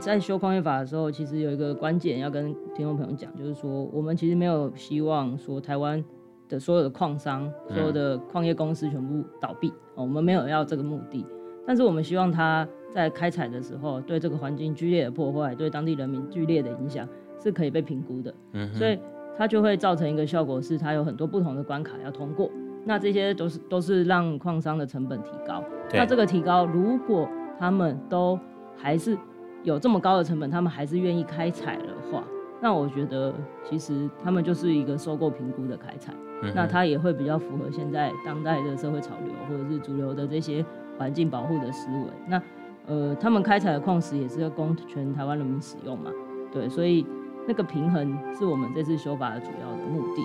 [0.00, 6.02] 在修矿业法的时候，其实有一个关键要跟听众朋友讲，就是说，我们其实没有希望说台湾
[6.48, 11.24] 的所有的矿商、所有的矿业公司全部倒闭，哦我们没有要这个目的。
[11.66, 17.06] 但是我们希望它在开采的时候，对这个环境剧烈的破坏，对当地人民剧烈的影响
[17.38, 18.34] 是可以被评估的。
[18.52, 18.98] 嗯，所以
[19.36, 22.50] 它就会造成一个效果，是它有很多不同的关卡要通过。
[22.84, 25.62] 那这些都是都是让矿商的成本提高。
[25.92, 28.38] 那这个提高，如果他们都
[28.74, 29.16] 还是
[29.62, 32.24] 有这么高的成本，他们还是愿意开采的话，
[32.62, 36.14] 那我觉得其实他们就是一个收购评估的开采。
[36.42, 40.64] 嗯，那它也会比较符合现在当代的社会潮流，或者是主流的这些
[40.96, 42.06] 环境保护的思维。
[42.26, 42.40] 那
[42.86, 46.10] 呃，他们开采的矿石也是要供全台湾人民使用嘛？
[46.50, 47.04] 对，所以
[47.46, 50.22] 那个平衡是我们这次修法的主要的目的。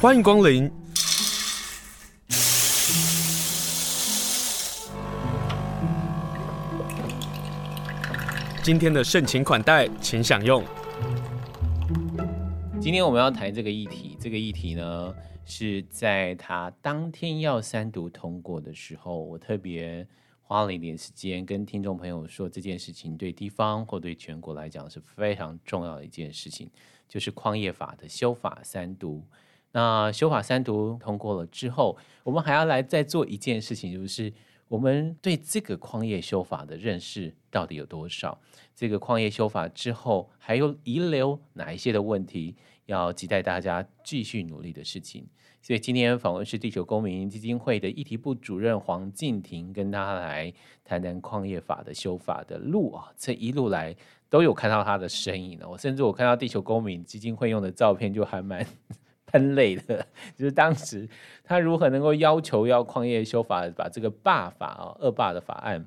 [0.00, 0.70] 欢迎光临。
[8.62, 10.62] 今天的盛情款待，请享用。
[12.78, 15.14] 今天我们要谈这个议题，这个议题呢
[15.46, 20.06] 是在他当天要三读通过的时候，我特别
[20.42, 26.70] 花了一点时间跟听众朋友说，这件事情对地方或对全国来讲是非常重要的一件事情，
[27.08, 29.24] 就是矿业法的修法三读。
[29.72, 34.30] 那修法三读通过了之后，我们还要来再做一件事情，就是
[34.70, 38.40] 我们对这个矿业修法的认识到底有多少？
[38.76, 42.54] 这个矿业修法之后还有遗留哪一些的问题，
[42.86, 45.26] 要期待大家继续努力的事情。
[45.60, 53.96] 所以今天访问是地球公民基金会的议题部主任黄静婷，跟他来谈谈矿业法的修法的路啊，这一路来
[54.28, 55.68] 都有看到他的身影呢。
[55.68, 58.64] 我甚至我看到地球公民基金会用的照片，就还蛮。
[59.32, 61.08] 很累的，就是当时
[61.44, 65.86] 他如何能够要求要矿业修法，把这个霸法啊、恶霸的法案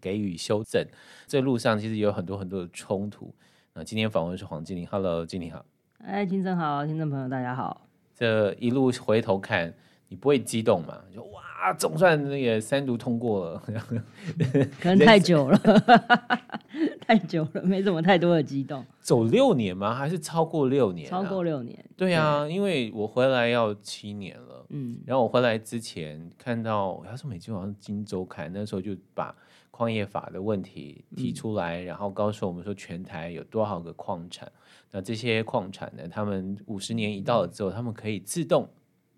[0.00, 0.86] 给予修正，
[1.26, 3.34] 这路上其实有很多很多的冲突。
[3.74, 5.64] 那今天访问是黄金玲，Hello，金玲好。
[6.04, 7.86] 哎，金正好，听众朋友大家好。
[8.14, 9.72] 这一路回头看，
[10.08, 11.02] 你不会激动吗？
[11.12, 11.42] 就哇，
[11.74, 13.62] 总算那个三读通过了，
[14.80, 15.58] 可能太久了。
[17.06, 18.82] 太久了，没什么太多的激动。
[19.00, 19.94] 走六年吗？
[19.94, 21.06] 还是超过六年？
[21.06, 21.84] 超过六年。
[21.96, 24.64] 对啊，因为我回来要七年了。
[24.70, 29.34] 嗯，然后我回来之前看到，要是美金好像《金周刊》那时候就把
[29.70, 34.50] 矿业法的问题提出来，然后告诉我们说全台有多少个矿产，
[34.90, 38.66] 那这些矿产呢，他们五十年一到了之后，他们可以自动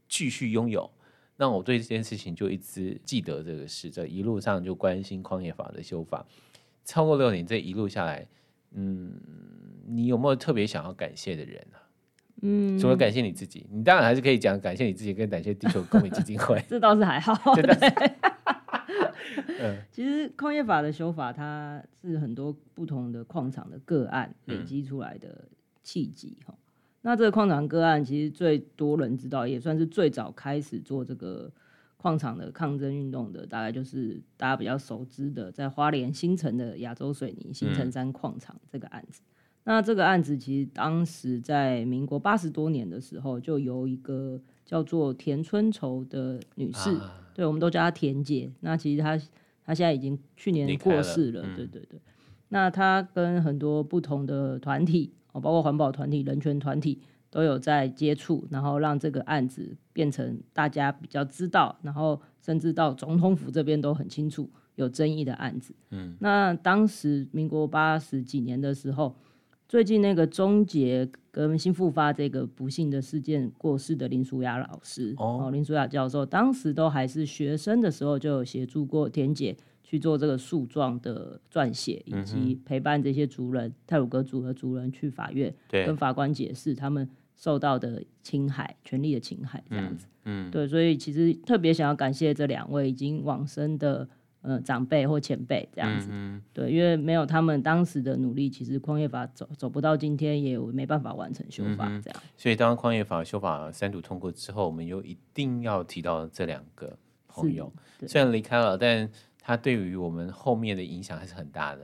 [0.09, 0.91] 继续拥有。
[1.37, 6.25] 那我对这件事情就一直记得这个事，这一路上就关心矿业法的修法。
[6.85, 8.27] 超过六年，这一路下来，
[8.73, 9.13] 嗯，
[9.87, 11.81] 你有没有特别想要感谢的人啊？
[12.43, 16.63] 嗯，除了感谢你自己，你当然还是可以讲感谢你自己，跟感谢地球公民基金会。
[16.69, 17.35] 这倒是还好。
[17.57, 17.65] 对。
[19.91, 25.49] 其实矿业法的修法，它是很多不同的矿场的个案累积出来的
[25.83, 26.55] 契机哈。
[27.05, 31.49] 那这个矿场个案，其实最多人知道，也算是最早开始做这个。
[31.97, 39.23] 矿场的抗争运动的，大概就是大家比较熟知的，在花莲新城的亚洲水泥新城山矿场这个案子。
[39.25, 39.33] 嗯。
[39.65, 48.53] 那这个案子其实当时在民国八十多年的时候，就由一个叫做田春愁的女士，啊、对，我们都叫她田姐。
[48.61, 49.17] 那其实她
[49.65, 51.99] 她现在已经去年过世了，了对对对。
[52.51, 57.03] 那她跟很多不同的团体，哦，包括环保团体、人权团体。
[57.31, 65.75] 都有在接触，然后让这个案子变成大家比较知道，然后甚至到总统府这边都很清楚有争议的案子。
[65.91, 69.17] 嗯，那当时民国八十几年的时候，
[69.69, 79.57] 最近那个终结跟新复发这个不幸的事件过世的林淑雅老师，哦，林淑雅教授，当时都还是学生的时候，就有协助过田姐
[79.95, 87.09] 去做这个诉状的撰写，以及陪伴这些族人、泰鲁格族的族人去法院跟法官解释他们。
[87.37, 94.09] 受到的侵害，权利的侵害，这样子，嗯，嗯对，所以其实特别想要感谢这两位已经往生的
[94.41, 102.23] 呃长辈或前辈，这样子，嗯，嗯对，因为没有他们当时的努力，其实矿业法走走不到今天，也没办法完成修法，这样。
[102.23, 106.97] 嗯、所以当矿业法修法三读通过之后，我们又一定要提到这两个
[107.27, 107.71] 朋友，
[108.07, 109.11] 虽然离开了，但
[109.45, 111.83] 他对于我们后面的影响还是很大的。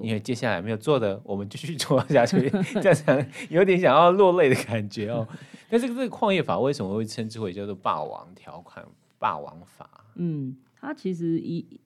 [0.00, 2.48] 因为接下来没有做的，我们继续做下去，
[2.80, 5.28] 这样有点想要落泪的感觉哦。
[5.68, 8.82] 但是这个矿业法为什么会称之为叫做“霸王条款”、
[9.20, 9.88] “霸王法”？
[10.16, 11.78] 嗯，它其实一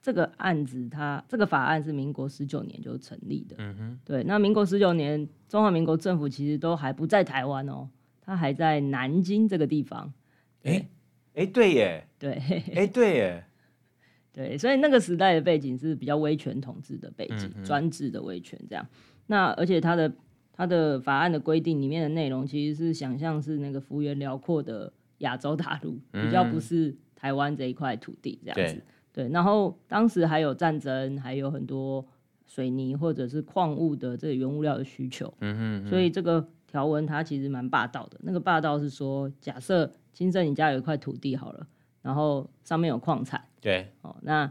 [0.00, 3.56] 这个案子，它这个法案是民国十九年就成立的。
[3.58, 4.24] 嗯哼，对。
[4.24, 7.86] 那民国十九年，中华民国政府其实都还不在台湾哦，
[8.22, 10.10] 它还在南京这个地方。
[10.62, 10.88] 哎
[11.34, 12.40] 哎，对耶，对，
[12.74, 13.44] 哎对耶。
[14.34, 18.84] 对，所以那个时代的背景是比较威权统治的背景，专、嗯、制的威权这样。
[19.28, 20.12] 那而且它的
[20.52, 28.82] 它的法案的规定里面的内容，其实是想象是那个幅员辽阔的亚洲大陆，比较不是台湾这一块土地这样子。
[29.12, 32.04] 对，对，然后当时还有战争，还有很多
[32.44, 35.32] 水泥或者是矿物的这个原物料的需求。
[35.40, 38.18] 嗯哼，所以这个条文它其实蛮霸道的。
[38.22, 41.66] 那个霸道是说，假设金正你家有一块土地好了，
[42.04, 43.42] 然后上面有矿产。
[43.60, 44.48] 对，哦，那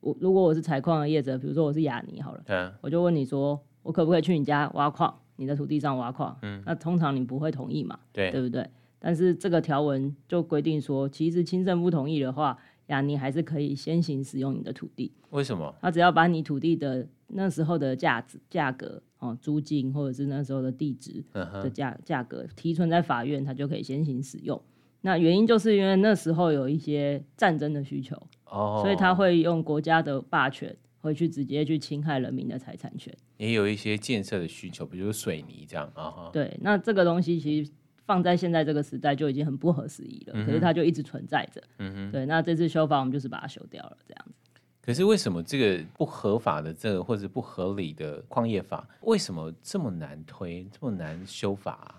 [0.00, 3.62] 我如果我是采矿的业者，比如说我是雅尼好了，对，我就问你说。
[3.84, 5.18] 我可不可以去你家挖矿？
[5.36, 6.36] 你的土地上挖矿？
[6.42, 7.98] 嗯，那通常你不会同意嘛？
[8.12, 8.68] 对，对不对？
[8.98, 12.58] 但是这个条文就规定说，其实清政不同意的话，
[12.88, 15.10] 雅尼还是可以先行使用你的土地。
[15.30, 15.74] 为什么？
[15.80, 24.60] 他只要把你土地的那时候的价值、价格哦，租金或者是那时候的地质的价价格提存在法院，他就可以先行使用。
[25.00, 28.16] 那原因就是因为那时候有一些战争的需求，
[28.46, 30.76] 哦，所以他会用国家的霸权。
[31.00, 36.28] 会去直接去侵害人民的财产权，也有一些建设的需求，比如水泥这样啊。
[36.32, 37.70] 对，那这个东西其实
[38.04, 41.62] 放在现在这个时代就已经很不合时宜了，嗯、可是它就一直存在着。
[41.78, 44.50] 嗯哼，对，那这次修法我们就是把它修掉了，这样子。
[44.82, 51.94] 可是为什么这个不合法的这个或者不合理的矿业法，为什么这么难推，这么难修法啊？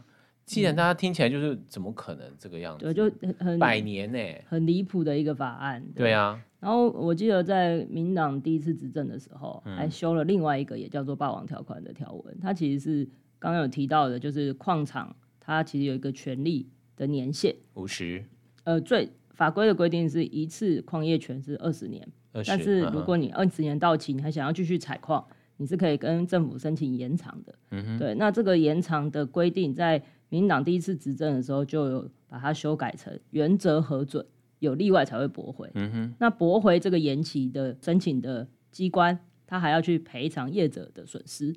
[0.50, 2.92] 既然大家听起来就是怎么可能这个样子？
[2.92, 5.80] 对，就很百年呢、欸，很离谱的一个法案。
[5.94, 6.44] 对，对啊。
[6.60, 12.36] 然后我记得在民党第一次执政的时候，嗯、还修了另外一个也叫做“霸王条款”的条文。
[12.42, 13.08] 它其实是
[13.38, 16.68] 刚刚有提到的，就是矿场它其实有一个权利
[16.98, 18.26] 的年限五十。
[18.64, 22.06] 呃，最法规的规定是一次矿业权是二十年，
[22.48, 25.24] 但是如果你二十年到期，你还想要继续采矿，
[25.58, 27.54] 你是可以跟政府申请延长的。
[27.70, 28.00] 嗯哼。
[28.00, 30.02] 对，那这个延长的规定在。
[30.30, 34.24] 民党第一次执政的时候，就有把它修改成原则核准，
[34.60, 35.70] 有例外才会驳回。
[35.74, 41.56] 嗯哼，那驳回这个延期的申请的机关，他还要去赔偿业者的损失。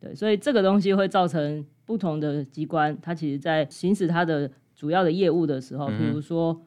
[0.00, 6.62] 对，所以这个东西会造成不同的机关，它其实在行使它的主要的业务的时候，比如说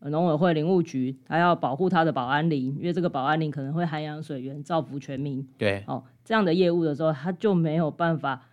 [0.00, 5.46] 农委会林务局，它要保护它的保安林，因为这个保安林可能会涵养水源，造福全民。
[5.56, 8.48] 对，哦，这样的业务的时候，它就没有办法。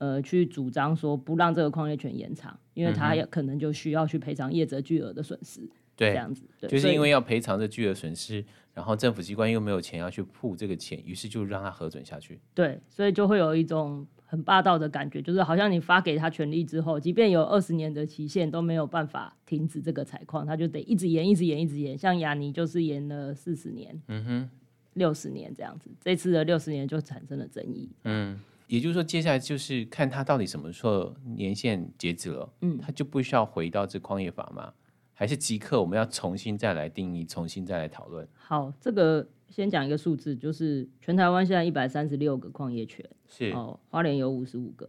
[0.00, 5.60] 呃，去主张说不让这个矿业权延长，因为他也可能就需要去赔偿业者巨额的损失。
[5.94, 8.42] 对，这样子，对，就是因为要赔偿这巨额损失，
[8.72, 12.40] 然后政府机关又没有钱要去付这个钱，于是就让他核准下去。
[12.54, 21.98] 对，所以就会有一种很霸道的感觉，就是好像你发给他权利之后，即便有二十年的期限都没有办法停止这个采矿，他就得一直延，一直延，一直延。
[21.98, 24.50] 像雅尼就是延了四十年，嗯哼，
[24.94, 27.90] 六十年这样子，这次的六十年就产生了争议。
[28.04, 28.40] 嗯。
[28.70, 34.72] 也就是说，接下来就是看他到底什么时候年限截止了，嗯，他就不需要回到这矿业法吗？
[35.12, 38.26] 还是即刻我们要重新再来定义，重新再来讨论？
[38.32, 44.88] 好，这个先讲一个数字，就是全台湾现在一百三十六个矿业权，是哦，花莲有五十五个，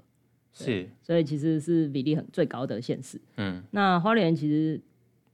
[0.53, 3.19] 是，所以其实是比例很最高的县市。
[3.37, 4.79] 嗯，那花莲其实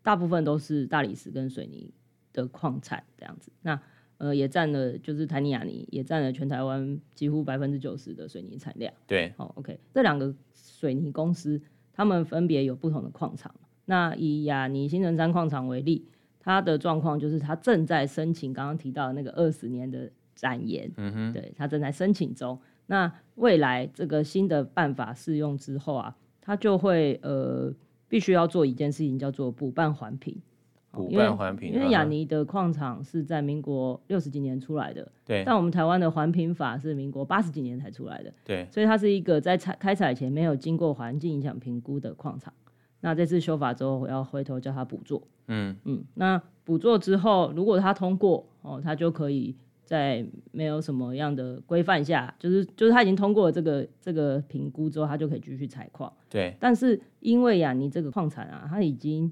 [0.02, 1.92] 大部分都是大理石跟水泥
[2.32, 3.78] 的矿产这样子，那。
[4.18, 8.92] 呃，也占了，就是台泥亚泥也占了全台湾几乎百分之九十的水泥产量。
[9.06, 11.62] 对，好，OK，这两个水泥公司，
[11.94, 13.54] 他们分别有不同的矿场。
[13.86, 16.06] 那以亚泥新城山矿场为例，
[16.40, 20.92] 它的状况就是它正在申请刚刚提到的那个二十年的展延。
[20.98, 22.60] 嗯哼，对，它正在申请中。
[22.88, 27.74] 那未来这个新的办法适用之后啊，它就会呃
[28.08, 30.42] 必须要做一件事情，叫做补办环评。
[30.92, 35.44] 补办环评，因为雅尼的矿场是在民国六十几年出来的，对。
[35.46, 38.68] 但我们台湾的环评法是民国八十几年才出来的，对。
[38.72, 42.52] 所以它是一个在采开采前没有经过环境影响评估的矿场。
[43.00, 46.04] 那这次修法之后，我要回头叫他补做，嗯嗯。
[46.16, 56.12] 那补做之后，如果他通过哦，他就可以在没有什么样的规范下，就是就是他已经通过了这个这个评估之后，他就可以继续采矿。
[56.28, 56.56] 对。
[56.60, 59.32] 但是因为雅尼这个矿产啊，它已经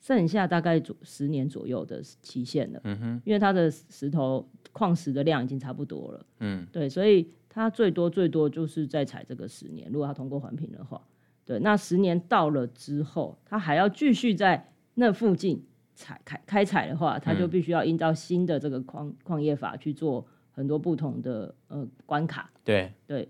[0.00, 11.02] 剩下大概左十年左右的期限了，嗯哼，因为它的石头矿石的量已经差不多了，嗯，对，所以它最多最多就是在采这个十年，如果它通过环评的话，
[11.44, 15.62] 对，那十年到了之后，它还要继续在那附近
[15.94, 22.90] 采开开采的话，它就必须要依照新的这个矿矿业法去做很多不同的呃关卡，对。
[23.06, 23.28] 对，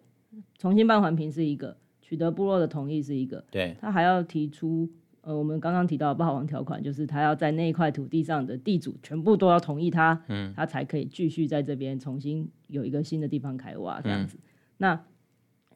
[0.56, 4.88] 重新办环评是一个，取得部落的同意是一个，对，它还要提出。
[5.22, 14.36] 呃，我们刚刚提到的霸王条款，就是他要在那一块土地上的地主全部都要同意他，嗯，他才可以继续在这边重新有一个新的地方开挖这样子。
[14.36, 14.42] 嗯、
[14.78, 15.04] 那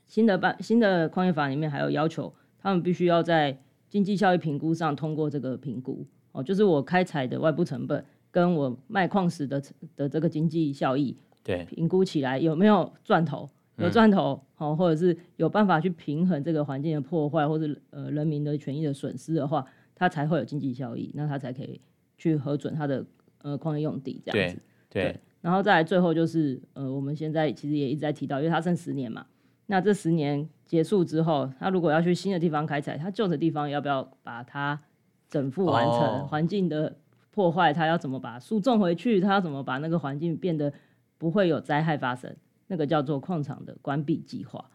[0.06, 3.58] 新的办新的矿业法里面还有要求，他们必须要在
[3.88, 6.06] 经济效益评估上通过这个评估。
[6.32, 9.62] 哦，就是我开采的外部成本跟我卖矿石的
[9.94, 19.64] 的这个经济效益，对，评估起来有没有赚头，有赚头，好、嗯，或者是有办法去平衡这个环境的破坏，或者呃人民的权益的损失的话，
[19.94, 21.80] 它才会有经济效益，那它才可以
[22.16, 23.04] 去核准它的
[23.42, 24.62] 呃矿业用地这样子。
[24.88, 29.26] 对，对，然后再来最后就是呃我们现在其实也一直在提到，因为它剩十年嘛，
[29.66, 34.80] 那这十年结束之后，它如果要去新的地方开采，它旧的地方要不要把它
[35.28, 36.28] 整复完成？
[36.28, 36.96] 环、哦、境的
[37.32, 39.20] 破坏，它要怎么把树种回去？
[39.20, 40.72] 它要怎么把那个环境变得
[41.18, 42.36] 不会有灾害发生？
[42.74, 44.68] 那个叫做矿场的关闭计划。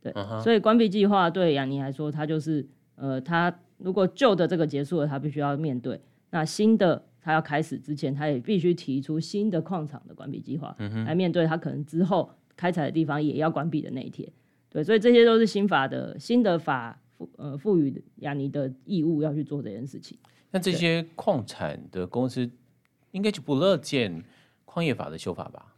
[0.00, 3.54] 对，嗯、所以关闭计划对雅尼来说，它就是呃它。
[3.78, 5.98] 如果旧的这个结束了，他必须要面对；
[6.30, 10.72] 那新的他要开始之前，他也必须提出新的矿场的关闭计划，
[11.04, 14.30] 来面对他可能之后开采的地方也要关闭的那一天。
[14.70, 20.16] 对，所以这些都是新法的新的法赋呃赋予雅尼的义务要去做这件事情。
[20.52, 22.48] 那这些矿产的公司
[23.10, 24.22] 应该就不乐见
[24.64, 25.71] 矿业法的修法吧？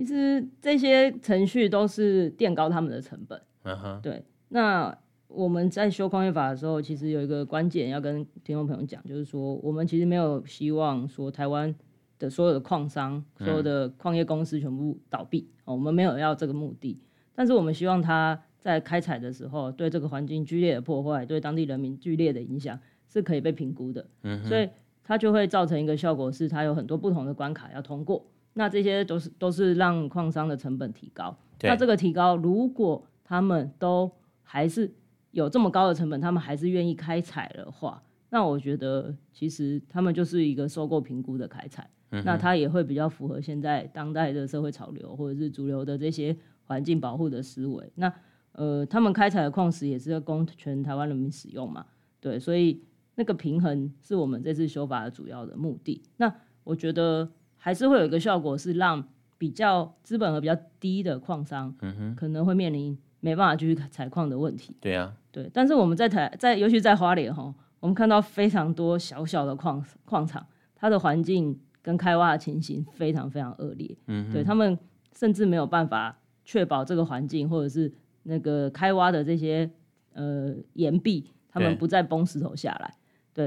[0.00, 3.38] 其实这些程序都是垫高他们的成本。
[3.64, 4.96] 嗯哼，对，那。
[5.32, 11.72] 我们在修矿业法的时候，其实有一个关键要跟听众朋友讲，就是说，我们其实没有希望说台湾
[12.18, 17.00] 的所有的矿商、所有的矿业公司全部倒闭，我们没有要这个目的。
[17.32, 22.76] 但是我们希望它在开采的时候，对这个环境剧烈的破坏，对当地人民剧烈的影响，
[23.06, 24.04] 是可以被评估的。
[24.48, 24.68] 所以
[25.04, 28.26] 它就会造成一个效果，是它有很多不同的关卡要通过。
[28.54, 31.36] 那这些都是都是让矿商的成本提高。
[31.62, 34.10] 那这个提高，如果他们都
[34.42, 34.92] 还是
[35.30, 47.92] 有这么高的成本，他们还是愿意开采的话，那我觉得其实他们就是一个收购评估的开采，嗯，那它也会比较符合现在当代的社会潮流或者是主流的这些环境保护的思维。
[47.94, 48.12] 那
[48.52, 51.86] 呃，他们开采的矿石也是要供全台湾人民使用嘛，
[52.20, 52.82] 对，所以
[53.14, 56.02] 那个平衡是我们这次修法的主要的目的。
[56.16, 57.30] 那我觉得
[57.60, 59.06] 还是会有一个效果，是让
[59.38, 62.98] 比较资本额比较低的矿商，嗯，可能会面临。
[63.22, 64.74] 没办法继续采矿的问题。
[64.80, 73.94] 对啊，对，但是我们在台在，尤其在花莲哈，我们看到非常多小小的矿矿场，它的环境跟开挖的情形非常非常恶劣。
[74.06, 74.78] 嗯，对他们
[75.14, 79.70] 甚至没有办法确保这个环境或者是那个开挖的这些
[80.14, 82.94] 呃岩壁，他们不再崩石头下来。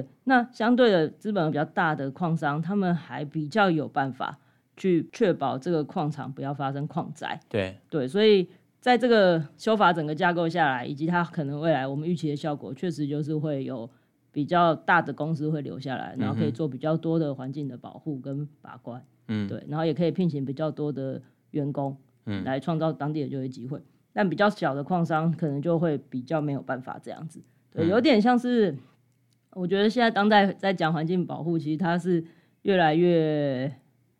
[0.01, 4.39] 对，那相对的资本比较大的矿商，他们还比较有办法
[4.75, 7.39] 去确保这个矿场不要发生矿灾。
[7.49, 8.47] 对对，所以。
[8.83, 13.89] 在这个修法整个架构下来，以及它可能未来我们预期的效果，确实就是会有
[14.29, 21.21] 比较大的公司会留下来，然后可以做比较多的环境的保护跟把关，嗯，对，然后也可以聘请比较多的
[21.51, 21.95] 员工，
[22.25, 23.81] 嗯，来创造当地的就业机会。
[24.11, 28.75] 但比较小的矿商可能就会比较没有办法这样子，对，有点像是
[29.55, 32.23] 我觉得现在当代在讲环境保护，其实它是
[32.63, 33.71] 越来越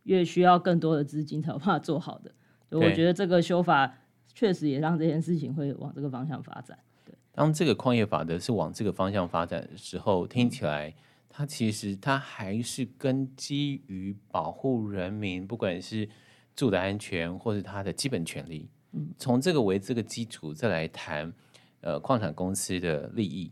[0.04, 2.32] 越需要更多的资金才有办法做好的。
[2.70, 4.00] 所以我觉得这个修法。
[4.36, 6.76] 确实也让这件事情会往这个方向发展。
[7.06, 10.92] 对，当这个矿业法的是往这个方向发展的时候，听起来
[11.30, 16.10] 它其实它还是根基于保护人民，不管是
[16.56, 18.68] 住的安全或是它的基本权利。
[18.94, 21.32] 嗯，从这个为这个基础再来谈，
[21.82, 23.52] 呃，矿产公司的利益。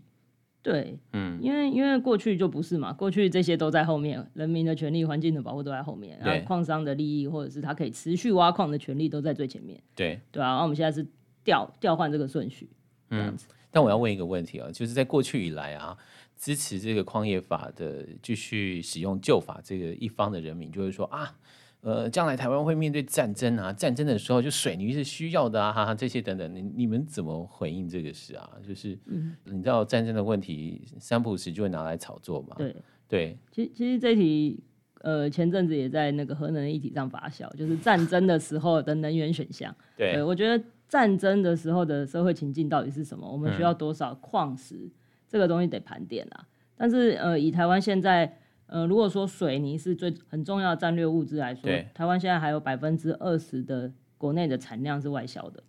[0.64, 9.82] 对，嗯，因为因为过去就不是嘛，过去这些都在后面，人民的权利、环境的保护都在后面，然后矿商的利益或者是他可以持续挖矿的权利都在最前面。
[9.96, 11.06] 对，对啊，然后我们现在是
[11.44, 12.70] 调调换这个顺序，
[13.10, 13.48] 这样子。
[13.50, 15.98] 嗯，但我要问一个问题啊，就是在过去以来啊，
[16.38, 21.36] 支持这个矿业法的继续使用旧法这个一方的人民，就会说啊。
[21.82, 28.48] 呃，将来台湾会面对战争啊，战争的时候就水泥是需要的啊，哈哈，这些等等，你你们怎么回应这个事啊？
[28.68, 32.56] 就是，嗯，你知道战争的问题，三普时就会拿来炒作嘛。
[32.56, 32.76] 对
[33.08, 34.64] 对，其实其实这题，
[35.02, 39.76] 呃，前阵子也在那个核能议题上发酵，就是战争的时候的能源选项。
[39.98, 43.28] 对，对，我觉得战争的时候的社会情境到底是什么？
[43.28, 44.76] 我们需要多少矿石？
[44.76, 44.92] 嗯，
[45.28, 46.46] 这个东西得盘点啊。
[46.78, 48.38] 但是呃，以台湾现在。
[48.72, 55.62] 呃，如果说水泥是最很重要的战略物资来说，台湾现在还有百分之二十的国内的产量是外销的，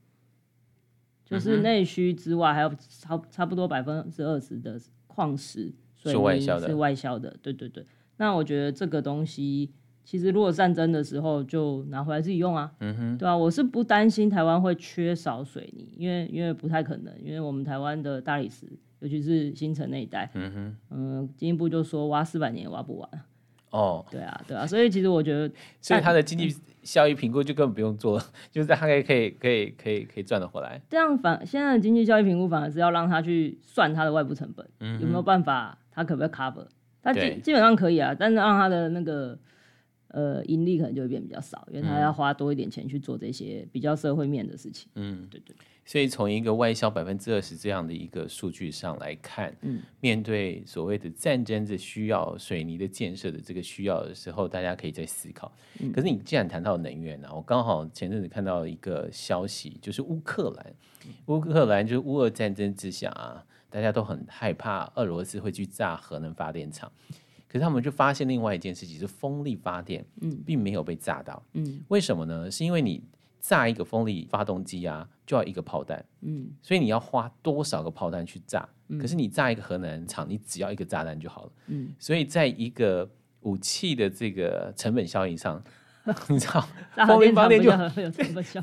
[1.25, 7.37] 就是内需之外，还有差差不多百分之二十的矿石水泥是外销的。
[7.43, 7.85] 对对对，
[8.19, 9.73] 那我觉得这个东西
[10.05, 18.69] 其实如果战争的时候就拿回来自己用啊，嗯哼，对啊，我是不担心台湾会缺少水泥，因为因为不太可能，因为我们台湾的大理石。
[19.03, 23.11] 尤其是新城那一带，嗯哼，嗯，进一步就说挖四百年也挖不完。
[23.71, 26.55] 哦，对啊，对啊，所以其实我觉得，所以它的经济
[26.85, 30.81] 效益评估就根本不用做了， 就是它可以可以可以可以可以赚得回来。
[30.89, 36.67] 这样反现在的经济效益评估反而是要让他去算它的外部成本，嗯，有没有办法，它可不可以 cover？
[37.03, 39.37] 它基基本上可以啊，但是让它的那个
[40.13, 44.89] 呃盈利可能就会变比较少，因为他要花多一点钱去做这些比较社会面的事情。
[44.95, 45.57] 嗯，对对。
[45.85, 55.51] 所以从一个外销百分之二十这样的一个数据上来看，嗯，面对所谓的战争的需要、水泥的建设的这个需要的时候，大家可以再思考。
[55.81, 60.75] 嗯、可是你既然谈到能源呢、啊，我刚好前阵子看到一个消息，就是乌克兰，
[61.27, 66.93] 乌克兰就是乌俄战争之下啊，大家都很害怕俄罗斯会去炸核能发电厂。
[67.53, 72.51] 可是他们就发现另外一件事情，是风力发电，嗯，并没有被炸到，嗯，为什么呢？
[72.51, 73.03] 是因为你
[73.41, 78.67] 炸一个风力发动机啊，就要一个炮弹，嗯，所以你要花多少个炮弹去炸？
[78.89, 83.07] 嗯，可是你炸一个核能厂，你只要一个炸弹就好了，嗯，所以在一个
[83.43, 85.63] 武器的这个成本效应上，
[86.29, 86.67] 你知道，
[87.07, 87.71] 风力发电就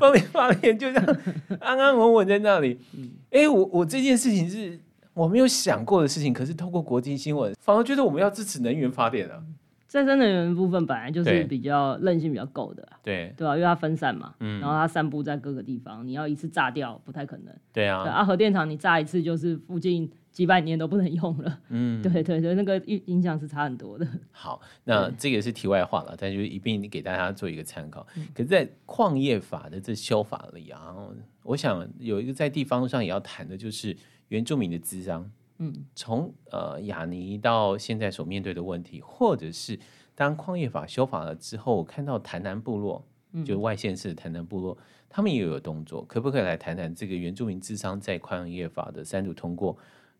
[0.00, 1.16] 风力发电就这样
[1.60, 4.80] 安安稳稳在那里，嗯，哎，我我这件事情是。
[5.14, 9.42] 我没有想过的事情，可是透过国际新闻，反而觉得我们要支持能源发电啊。
[9.86, 13.56] 再生能源部分本来就是比较韧性比较够的，对对吧？
[13.56, 17.52] 因为它分散嘛，嗯，然后它散布在各个地方，你要一次炸掉不太可能。
[17.72, 24.06] 对啊，对啊，核电厂你炸一次就是附近几百年都不能用了，嗯，对对对，那个影影响是差很多的。
[24.30, 28.06] 好，那这个是题外话了，但就一并给大家做一个参考。
[28.32, 30.94] 可是，在矿业法的这修法里啊，
[31.42, 33.96] 我想有一个在地方上也要谈的，就是。
[34.30, 39.78] 原住民的智商，嗯，从呃雅尼到现在所面对的问题，或者是
[40.14, 49.76] 当矿业法修法了之后，我看到台南部落，嗯、就外县市的台南部落，他们也有动作，可不可以来谈谈这个原住民智商在矿业法的三读通过，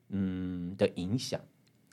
[0.09, 1.41] 嗯的影响？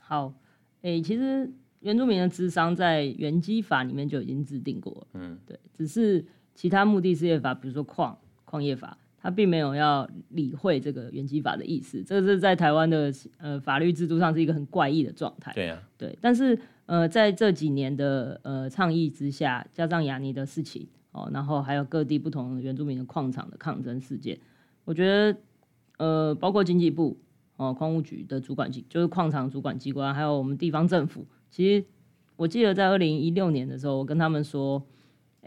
[0.01, 0.34] 好，
[0.82, 6.25] 诶、欸，其实原住民的智商在原基法里面就已经制定过了，嗯，对，只是
[6.56, 8.97] 其他目的事业法，比如说矿矿业法。
[9.19, 15.51] 他并没有要理会这个原基法的意思，这是在台湾的呃法律制度上是一个很怪异的状态。
[15.53, 16.17] 对啊，对。
[16.21, 24.39] 但是呃，在这几年的呃倡议之下，加上雅尼的事情哦，然后还有各地不同原住民的矿场的抗争事件，
[24.86, 25.38] 我觉得
[25.97, 27.17] 呃，包括经济部
[27.58, 31.86] 哦，矿务局的主管机就是矿场主管机关，还有我们地方政府，其实
[32.36, 34.86] 我记得在二零一六年的时候，我跟他们说。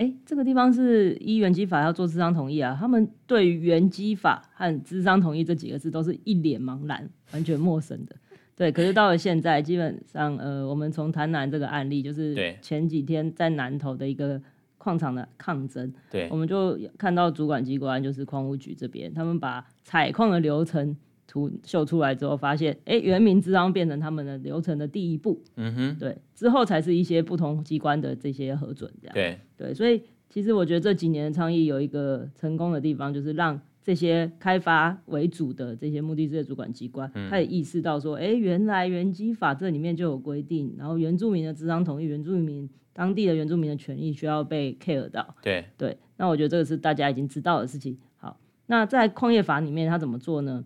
[0.00, 8.16] 哎，这个地方是依原基法要做智商同意啊，他们对于原基法和智商同意这几个字都是一脸茫然，完全陌生的。
[8.56, 14.40] 对，可是到了现在，基本上，呃，我们从台南这个案例，就是前几天在南投的一个
[14.78, 20.96] 矿场的抗争，对，我们就看到主管机关就是矿务局这边，他们把采矿的流程。
[21.30, 25.40] 图秀出来之后，发现哎，原民咨商变成他们的流程的第一步。
[25.54, 29.14] 嗯哼，对，之后才是一些不同机关的这些核准，这样。
[29.14, 45.32] 对对，所以其实我觉得这几年的倡议有一个成功的地方，就是让这些开发为主的这些目的事业主管机关，他也意识到说，哎，原来原基法这里面就有规定，然后原住民的咨商同意，原住民当地的原住民的权益需要被 care 到。
[45.42, 47.96] 对对，那我觉得这个是大家已经知道的事情。
[48.16, 50.64] 好，那在矿业法里面他怎么做呢？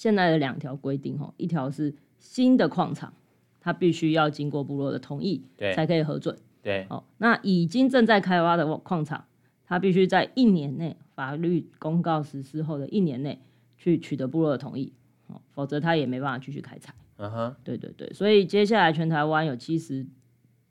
[0.00, 3.12] 现在的两条规定，吼，一条是新的矿场，
[3.60, 6.34] 它必须要经过部落的同意，对，才可以核准。
[6.62, 9.26] 对，哦，那已经正在开挖的矿场，
[9.66, 13.42] 它必须在一年内，法律公告实施后的一年内
[13.76, 14.94] 去取得部落的同意，
[15.26, 16.94] 哦，否则它也没办法继续开采。
[17.18, 20.06] 嗯哼，对对对，所以接下来全台湾有七十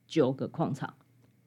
[0.08, 0.96] 九个矿场。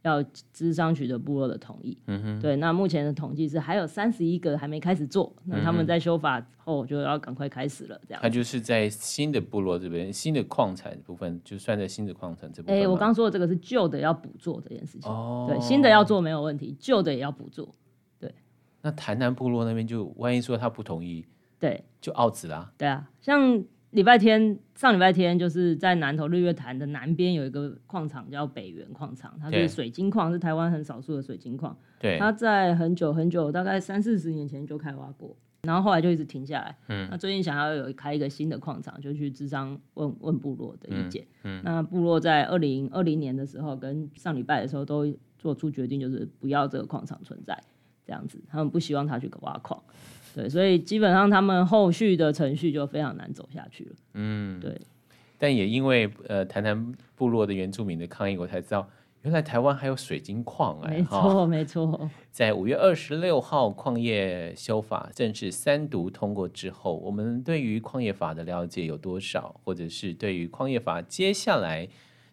[0.02, 8.20] 要咨商取得部落的同意，嗯哼，对，那目前的统计是还有三十一个还没开始做，嗯、那他们在修法后就要赶快开始了，这样。
[8.20, 12.76] 他就是在新的部落这边，新的矿产部分就算在新的矿产这部分。
[12.76, 17.72] 哎、欸，我刚说的这个是旧的要补做这件事情，哦，对，新的要做没有问题，旧的也要补做，
[18.18, 18.34] 对。
[18.80, 21.24] 那台南部落那边就万一说他不同意，
[21.60, 22.72] 对，就奥子啦。
[22.76, 23.62] 对啊，像。
[23.92, 31.76] 礼拜天，上礼拜天就是在南投日月潭的南边有一个矿场叫北元矿场，它是水晶矿，是台湾很少数的水晶矿。
[32.00, 36.74] 对，它在很久很久，大概三四十年前就开挖过，然后后来就一直停下来。
[36.88, 41.26] 嗯，那最近想要有开一个新的矿场，就去智商问问部落的意见。
[41.42, 47.62] 嗯，嗯，那部落在二零二零年的时候跟上礼拜的时候都做出决定，就是不要这个矿场存在，
[48.07, 49.78] 这样子，他们不希望他去挖矿。
[50.35, 53.90] 对，所以基本上他们后续的程序就非常难走下去了。
[54.14, 54.81] 嗯，对。
[55.38, 58.88] 但也因为呃谈谈部落的原住民的抗议，我才知道
[59.23, 60.99] 原来台湾还有水晶矿哎。
[60.99, 62.11] 没错，没错。
[62.31, 69.61] 在五月二十六号矿业修法正式三读通过之后，我们对于矿业法的了解有多少？
[69.64, 71.88] 或者是对于矿业法接下来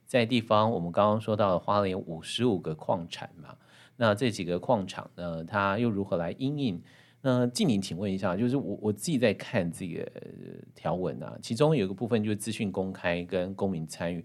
[0.05, 3.55] 在地方，我们刚刚说到了花莲有五十五个矿产嘛，
[3.97, 6.81] 那这几个矿场呢，它又如何来应应？
[7.21, 10.09] 那静宁，请问一下，就是我我自己在看这个
[10.73, 14.23] 条文啊，其中有一个部分就是资讯公开跟公民参与，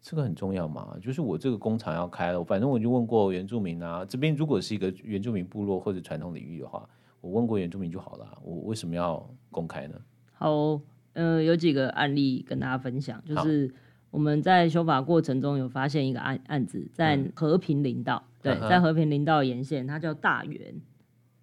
[0.00, 6.88] 这个很重要嘛，就是我这个工厂要开了，反正我就问过原住民啊，这边如果是一个原住民部落或者传统领域的话，
[7.20, 9.94] 我问过原住民就好了，我为什么要公开呢？
[10.32, 10.80] 好，
[11.12, 13.72] 呃，有几个案例跟大家分享，就是
[14.10, 20.74] 我们在修法过程中有发现一个案案子，在和平林道，嗯、对，在和平林道沿线，它叫大园，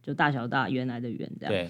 [0.10, 1.54] 就大小大原来的原这样。
[1.54, 1.70] 对，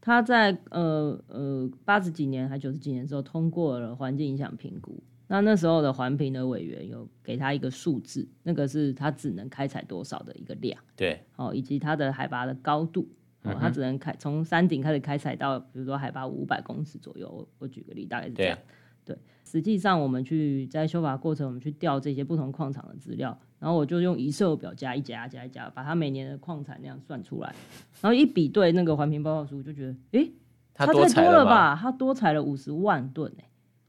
[0.00, 5.00] 它在呃呃八十几年还九十几年的时候通过了环境影响评估。
[5.28, 13.08] 那那时候的环评的委员有给他一个数字，那个是他只能开采多少的一个量，对，哦，以及它的海拔的高度，
[13.42, 17.28] 哦，它只能开从山顶开始开采到，比如说海拔五百公尺左右。
[17.28, 18.58] 我我举个例，大概是这样。
[19.04, 27.52] 对，实际上我们去在修法过程，我们去调这些不同矿场的资料，然后我就用一色表加一加加一加，把它每年的矿产量算出来，
[28.00, 30.30] 然后一比对那个环评报告书，就觉得，诶，
[30.72, 31.74] 它太多了吧？
[31.74, 33.44] 它多采了五十万吨，欸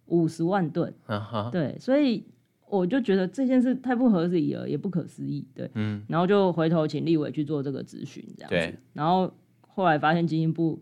[0.08, 1.52] 五十万吨，uh.
[1.52, 2.26] 对，所以
[2.66, 10.82] 我就觉得这件事太不合理了，也不可思议，对，嗯，然后就回头请立委去做这个质询，这样子，对然后后来发现基金部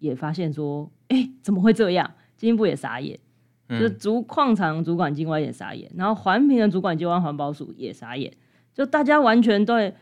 [0.00, 2.12] 也发现说，哎、欸，怎么会这样？
[2.36, 3.27] 基金部也傻眼，嗯、
[3.68, 8.32] 就是主矿场主管机关也傻眼，然后环评的主管机关环保署也傻眼，
[8.74, 9.94] 就大家完全对。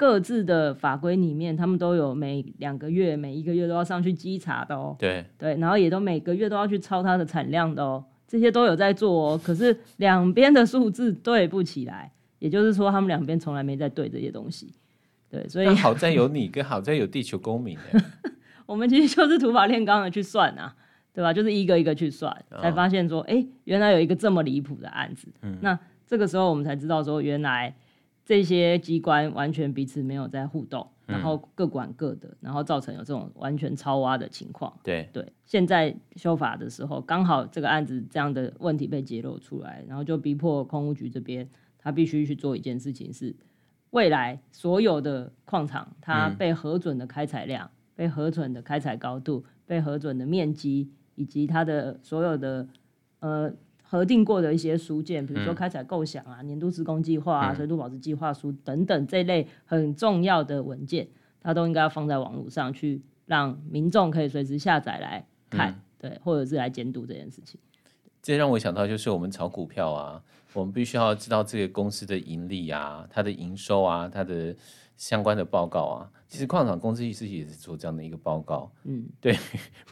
[0.00, 4.94] 各自的法规里面，他们都有每两个月、每一个月都要上去稽查的哦。
[4.96, 9.40] 对对，然后也都每个月都要去抄它的产量的哦，这些都有在做哦。
[9.42, 14.72] 可是两边的数字对不起来，也就是说，他们两边从来没在对这些东西。
[15.28, 17.76] 对，所以好在有你，跟好在有地球公民。
[18.66, 20.76] 我们其实就是土法炼钢的去算啊，
[21.18, 21.32] 对吧？
[21.32, 25.26] 就是一个一个去算，才发现说，哎、欸，原来有一个这么离谱的案子。
[25.42, 25.76] 嗯，那
[26.06, 27.74] 这个时候我们才知道说，原来。
[28.24, 34.70] 这些机关完全彼此没有在互动，然后各管各的，然后造成有这种完全超挖的情况。
[34.84, 43.34] 对对，现在修法的时候，刚好这个案子这样的问题被揭露出来，然后就逼迫空屋局这边，他必须去做一件事情，是
[43.92, 52.66] 未来所有的矿场，它被核准的开采量、嗯、被核准的开采高度、被核准的面积，以及它的所有的
[53.20, 53.52] 呃。
[53.90, 61.08] 核定过的一些书件，比如说开采构想啊、嗯、年度施工计划啊、水土保持计划书等等这类很重要的文件，
[61.40, 67.58] 它都应该要放在网络上去，让民众可以随时下载来看，嗯、对，或者是来监督这件事情。
[68.20, 74.54] 这让我想到，就是我们炒股票啊，我们必须要知道这个公司的盈利啊、它的营收啊、它的
[74.98, 76.10] 相关的报告啊。
[76.28, 79.36] 其实矿场公司其实也是做这样的一个报告，嗯， 对，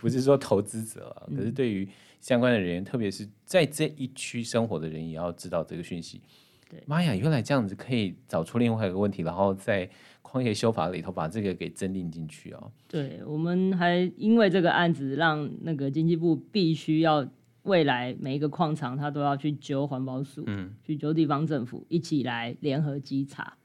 [0.01, 1.88] 不是说投资者啊，可是对于。
[2.18, 6.20] 相关的人员，特别是在这一区生活的人，也要知道这个讯息。
[6.68, 9.88] 对，妈呀，原来这样子可以找出另外一个问题，然后在
[10.22, 12.72] 矿业修法里头把这个给增订进去哦。
[12.88, 17.25] 对，我们还因为这个案子，让那个经济部必须要
[17.62, 23.57] 未来每一个矿场，他都要去揪环保署，嗯，去揪地方政府一起来联合稽查。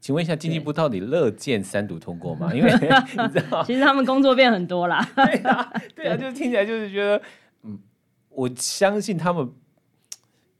[0.00, 2.52] 请问一下，经济部到底乐见三读通过吗？
[2.54, 2.78] 因为你
[3.28, 5.06] 知道， 其实他们工作变很多啦。
[5.14, 7.22] 对啊，对啊， 就是听起来就是觉得。
[7.62, 7.78] 嗯，
[8.30, 9.48] 我相信他们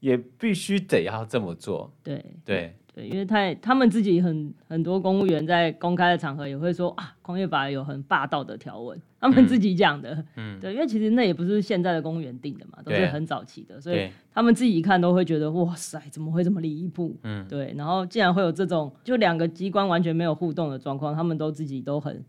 [0.01, 1.93] 也必须得要这么做。
[2.03, 10.23] 对对对，因为太他们自己很很多公务员在公开的场合也会说啊，矿业法有很霸道的条文，他们自己讲的。
[10.37, 17.17] 嗯，对，因为其实那也不是现在的公务员定的嘛，都是很早期的，所以他们自己一看都会觉得哇塞，怎么会这么离谱？
[17.23, 17.73] 嗯，对。
[17.79, 22.23] 然后竟然会有这种就两个机关完全没有互动的状况，他们都自己都很。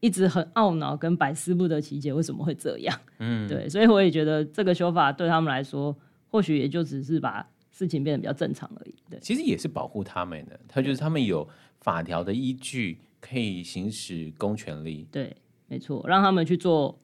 [0.00, 2.96] 一直很懊恼，跟百思不得其解，为什么会这样？
[3.18, 5.96] 嗯，对，所以我也觉得这个修法对他们来说，
[6.28, 8.94] 或许也就只是把事情变得比较正常而已。
[9.08, 11.48] 对，其实也是保护他们的，他就是他们有
[11.80, 15.08] 法条的依据，可以行使公权力。
[15.10, 15.34] 对，
[15.68, 16.98] 没错，让他们去做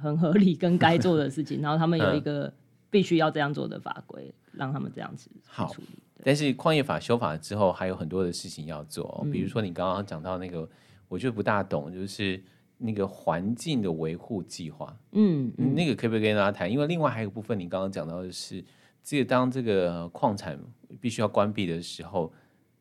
[0.00, 2.52] 很合理跟该做的事情， 然后他们有一个
[2.90, 5.88] 必须要这样做的法规，嗯、让他们这样子好处理。
[6.24, 10.68] 但是矿业法修法之后，还有很多的事情要做，比如说你刚刚讲到那个。
[11.10, 12.38] 我就不大懂，就是
[12.76, 16.70] 那个环境的维护计划，嗯，嗯，那个可不可以跟大家谈？
[16.70, 18.62] 因为另外还有一个部分，你刚刚讲到的是，
[19.02, 20.60] 这个当这个矿产
[21.00, 22.30] 必须要关闭的时候，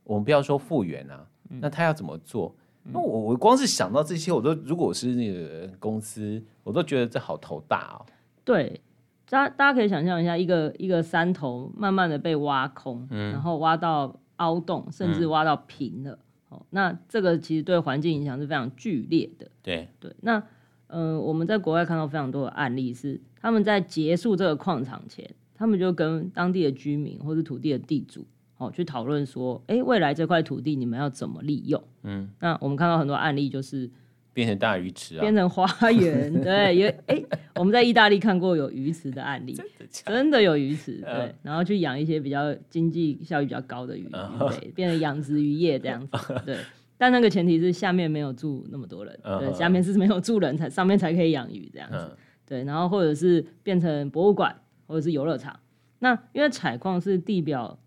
[0.03, 2.53] 我们不要说复原啊，嗯、那他要怎么做？
[2.91, 8.05] 那我我光是想到这些，我都如果我是那个公司，我都觉得这好头大哦。
[8.43, 8.81] 对，
[9.29, 16.11] 大家大家可以想象一下，一个一个山头慢慢的被挖空，嗯、然后挖到凹洞，甚至挖到平了。
[16.11, 16.19] 嗯
[16.49, 19.51] 哦，那这个其实对环境影响是非常剧烈的。
[19.61, 20.41] 对对，那
[20.87, 28.25] 呃，我们在国外看到非常多的案例是，他们在结束这个矿场前，他们就跟当地的居民或是土地的地主，
[28.57, 31.81] 哦，去讨论说，哎，未来这块土地你们要怎么利用？
[32.03, 33.89] 嗯，那我们看到很多案例就是，
[34.33, 36.33] 变成大鱼池啊，变成花园。
[36.41, 37.23] 对，因为哎，
[37.55, 40.99] 我们在意大利看过有鱼池的案例，真的，真的有鱼池。
[41.01, 46.17] 对，然后去养一些比较经济效益比较高的鱼，对，对，变成养殖渔业这样子。
[46.45, 46.57] 对，
[46.97, 52.17] 但那个前提是下面没有住那么多人，对，下面是没有住人才上面才可以养鱼这样子。
[52.47, 54.55] 对，然后或者是变成博物馆
[54.87, 55.59] 或者是游乐场。
[55.99, 57.77] 那因为采矿是地表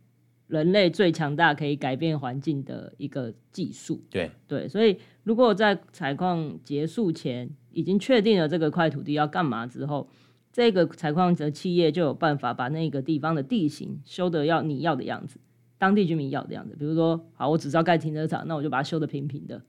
[0.50, 10.08] 人类最强大可以改变环境的一个技术，对对，所以如果在采矿结束前已经确定了这个块土地要干嘛之后，
[10.52, 15.38] 这个采矿的企业就有办法把那个地方的地形修得要你要的样子，
[15.78, 16.74] 当地居民要的样子。
[16.76, 19.62] 比如说，好，我只知道盖停车场，那我就把它修得平平的。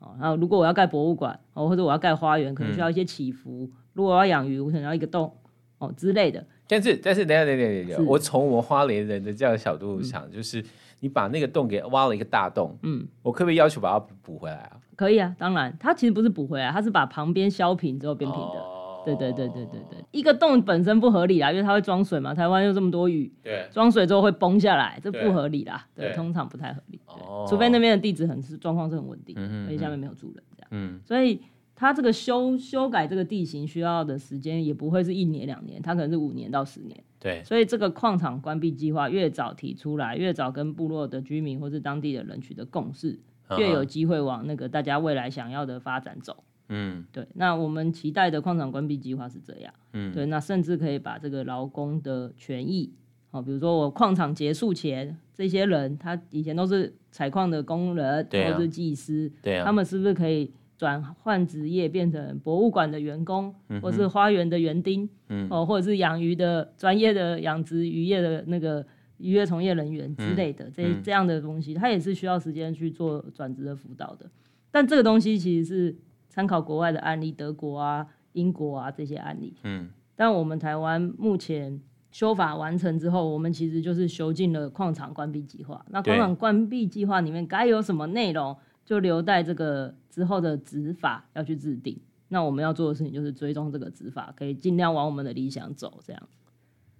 [0.00, 3.70] 好，然后如果我要盖博物馆，哦，或者我要盖花园，可能需要一些起伏。
[3.72, 5.32] 嗯、如果我要养鱼，我可能要一个洞，
[5.78, 6.44] 哦之类的。
[6.68, 10.64] 但是但是等下等下等下，我从我们花莲人的这样的角度想，就是
[11.00, 14.76] 你把那个洞给挖了一个大洞，嗯，我可不可以要求把它补回来啊？
[14.96, 18.58] 可以啊，当然，它其实不是补回来，它是把旁边削平之后变平的。
[18.58, 31.40] 哦、对对对对对对，一个洞本身不合理啦，因为它会装水嘛，台湾又这么多雨，对，装水之后会崩下来，这不合理啦，对，通常不太合理，哦、除非那边的地质很是状况是很稳定，嗯哼，而且下面没有住人这样，嗯，所以。
[31.78, 36.98] 它这个修修改这个地形需要的时间也不会是一年两年，它可能是五年到十年。
[37.20, 43.18] 对，所以这个矿场关闭计划越早提出来，越早跟部落的居民或是当地的人取得共识，
[43.58, 46.44] 越有机会往那个大家未来想要的发展走。
[46.70, 47.26] 嗯，对。
[47.34, 49.72] 那我们期待的矿场关闭计划是这样。
[49.92, 50.24] 嗯，对。
[50.26, 52.90] 那甚至可以把这个劳工的权益，
[53.30, 60.50] 好，比如说我矿场结束前，这些人他以前都是采矿的工人，啊、或是技师，对啊，他们是不是可以？
[60.76, 68.84] 转换职业变成博物馆的员工，嗯、或是花园的园丁，嗯、哦，或者是养鱼的专业的养殖渔业的那个
[69.16, 74.30] 渔业从业人员之类的，嗯、这这样的东西，它也是需要时间去做转职的辅导的。
[74.70, 75.96] 但这个东西其实是
[76.28, 79.54] 参考国外的案例，德国啊、英国啊这些案例。
[79.62, 85.82] 嗯，但我们台湾目前修法完成之后，我们其实就是修进了矿场关闭计划。
[85.88, 88.54] 那矿场关闭计划里面该有什么内容？
[88.86, 92.00] 就留待这个之后的执法要去制定。
[92.28, 96.22] 那我们要做的事情就是追踪这个执法，可以尽量往我们的理想走，这样。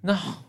[0.03, 0.43] 那好。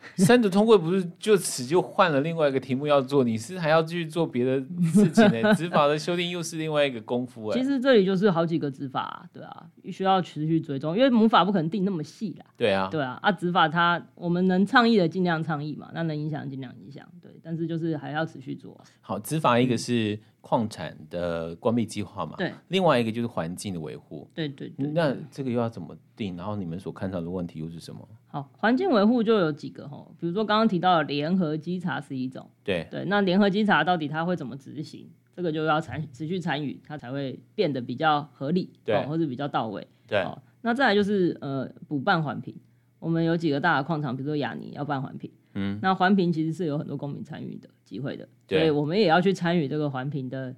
[0.16, 5.52] 三读通过不是就此就换了另外一个题目要做，你是还要继续做别的事情呢？
[5.54, 7.58] 执法的修订又是另外一个功夫哎。
[7.58, 12.46] 其实这里就是好几个执法啊，对啊，需要持续追踪，因为母法不可能定那么细啦。
[12.56, 18.84] 对啊，对啊，啊执法它我们能倡议的尽量倡议嘛，那能影响尽量影响，对，但是就是还要持续做啊。
[19.00, 24.90] 好，执法一个是矿产的关闭计划嘛，对，另外一个就是环境的维护，对对对。
[24.92, 26.34] 那这个又要怎么定？
[26.38, 28.08] 然后你们所看到的问题又是什么？
[28.28, 35.10] 好，环境维护就有几个哈，比如说刚刚提到的联合稽查是一种，对对，那联合稽查到底它会怎么执行？
[35.36, 40.24] 这个就要参持续参与，它才会变得比较合理，对，或者比较到位，对。
[40.62, 42.56] 那再来就是呃补办环评，
[42.98, 50.54] 我们有几个大的矿场，比如说雅尼要办环评，嗯，那环评其实是有很多公民参与的机会的，所以我们也要去参与这个环评的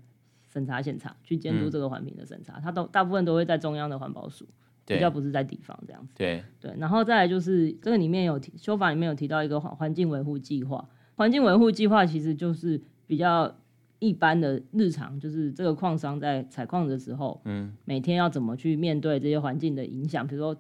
[0.49, 4.47] 审查现场，去监督这个环评的审查，嗯、它都大部分都会在中央的环保署。
[4.87, 6.43] 比较不是在地方这样子，对。
[6.59, 13.55] 对，然后再来就是这个里面有提修法里面有提到一个环环境维护计划，环境维护计划其实就是比较
[14.01, 20.57] 一般的日常，就是这个矿商在采矿的时候，嗯，每天要怎么去面对这些环境的影响，比如说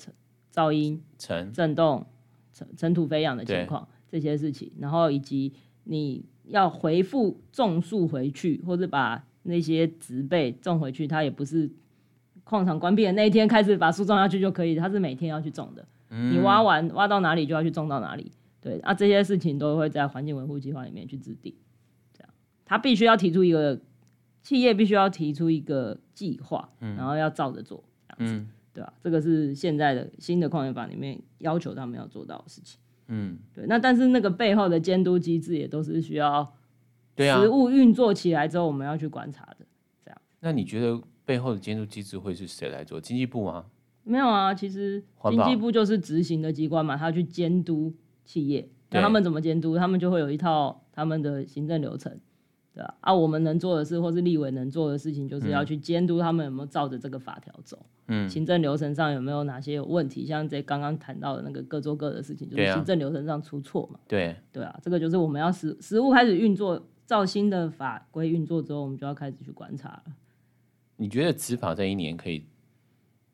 [0.54, 2.06] 噪音、尘、震动、
[2.52, 5.52] 尘尘土飞扬的情况这些事情，然后以及
[5.82, 11.70] 你要回复种树回去，或者把那些植被种回去，它也不是。
[12.42, 15.86] 矿场关闭的那一天开始把树种下去就可以，它是每天要去种的。
[16.08, 18.32] 嗯、你挖完挖到哪里就要去种到哪里。
[18.60, 21.54] 对啊，这些事情都会在环境维护计划里面去制定。
[22.12, 22.30] 这样，
[22.64, 23.78] 他必须要提出一个
[24.42, 28.92] 企业必须要提出一个计划，嗯、然后要照着做，这样子，嗯、对吧？
[29.00, 32.80] 这个是现在的新的矿业法里面要求他们要做到的事情。
[33.10, 33.66] 嗯，对。
[33.66, 36.54] 那但是那个背后的监督机制也都是需要
[37.14, 39.66] 对实物运作起来之后我们要去观察的。
[40.04, 41.00] 这样，那你觉得？
[41.26, 43.00] 背后的监督机制会是谁来做？
[43.00, 43.66] 经济部吗？
[44.02, 47.94] 没有啊，其实经济部就是执行的机关嘛，他要去监督
[48.24, 48.68] 企业。
[48.90, 49.76] 那他们怎么监督？
[49.76, 52.18] 他们就会有一套他们的行政流程，
[52.74, 52.94] 对啊？
[53.00, 57.78] 啊，我们能做的事，或是立委能做的事情，就是要去监督他们有没有照着这个法条走。
[58.08, 60.26] 嗯，行政流程上有没有哪些有问题？
[60.26, 64.00] 像这刚刚谈到的那个各做各的事情，就是行政流程上出错嘛。
[64.08, 70.02] 对，对啊，这个就是我们要实实物开始运作，照新的法规运作之后，我们就要开始去观察了。
[70.96, 72.44] 你觉得执法这一年可以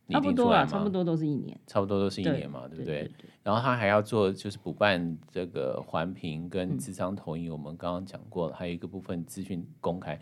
[0.09, 3.11] 差不多啊，差不多都是一年，差不多都是一年嘛，对，对不对？
[3.43, 10.19] 然后他还要做，就是补办这个环评跟资商投影，我们刚刚讲过了，嗯、还有一个部分资讯公开。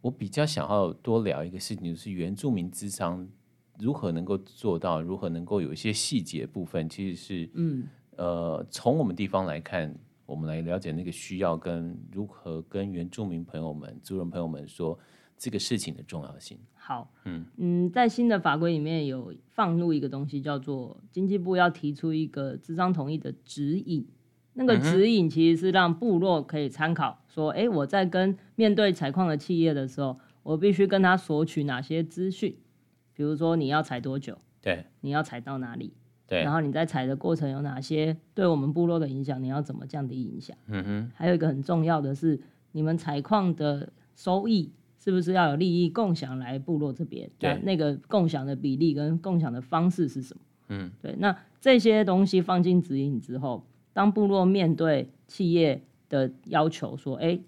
[0.00, 3.28] 我比较想要多聊一个事情，就是原住民资商
[3.78, 9.94] 如何能够做到，如何能够有一些细节部分，其实是嗯呃，从我们地方来看，
[10.26, 14.98] 我们来了解那个需要跟如何跟原住民朋友们、族人朋友们说
[15.42, 16.56] 这个事情的重要性。
[16.74, 24.06] 好，嗯嗯，在新的法规里面有放入一个东西，叫做经济部要提出一个资商同意的指引。
[24.52, 32.56] 那个指引其实是让部落可以参考，说，哎、欸，我在跟面对采矿的企业的时候，我必须跟他索取哪些资讯，
[33.12, 35.92] 比如说你要采多久，对，你要采到哪里，
[36.28, 40.56] 对，然后你在采的过程有哪些对我们部落的影响，你要怎么降低影响？
[40.68, 44.70] 嗯哼，还有一个很重要的是，你们采矿的收益
[45.02, 47.28] 是不是要有利益共享来部落这边？
[47.38, 50.40] 对，那个共享的比例跟共享的方式是什么？
[50.68, 53.64] 嗯，对，那这些东西放进指引之后。
[53.94, 57.38] 当部落面对企业的要求，说：“哎，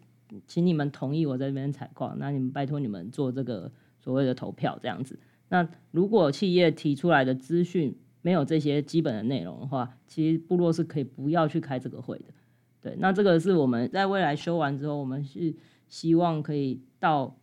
[0.47, 5.19] 请你们同意我在这边采矿，那你们拜托你们做这个所谓的投票这样子。
[5.49, 12.25] 那如果企业提出来的资讯没有这些基本的内容的话，其实部落是可以不要去开这个会的。
[12.83, 15.55] 对，那这个是我们在未来修完之后，我们是
[15.89, 17.35] 希望可以到